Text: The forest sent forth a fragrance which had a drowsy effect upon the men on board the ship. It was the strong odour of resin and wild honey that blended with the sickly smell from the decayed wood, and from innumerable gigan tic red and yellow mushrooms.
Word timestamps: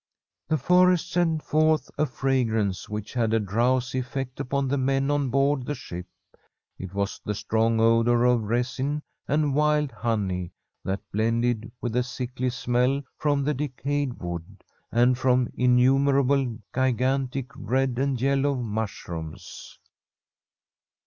The 0.47 0.57
forest 0.57 1.11
sent 1.11 1.43
forth 1.43 1.91
a 1.95 2.07
fragrance 2.07 2.89
which 2.89 3.13
had 3.13 3.35
a 3.35 3.39
drowsy 3.39 3.99
effect 3.99 4.39
upon 4.39 4.67
the 4.67 4.77
men 4.79 5.11
on 5.11 5.29
board 5.29 5.63
the 5.67 5.75
ship. 5.75 6.07
It 6.79 6.95
was 6.95 7.21
the 7.23 7.35
strong 7.35 7.79
odour 7.79 8.23
of 8.25 8.41
resin 8.41 9.03
and 9.27 9.53
wild 9.53 9.91
honey 9.91 10.53
that 10.83 11.01
blended 11.11 11.71
with 11.81 11.93
the 11.93 12.01
sickly 12.01 12.49
smell 12.49 13.03
from 13.19 13.43
the 13.43 13.53
decayed 13.53 14.13
wood, 14.15 14.63
and 14.91 15.19
from 15.19 15.49
innumerable 15.53 16.57
gigan 16.73 17.29
tic 17.29 17.51
red 17.55 17.99
and 17.99 18.19
yellow 18.19 18.55
mushrooms. 18.55 19.77